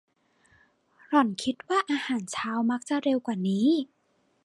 [1.07, 3.67] หล่อนคิดว่าอาหารเช้ามักจะเร็วกว่านี้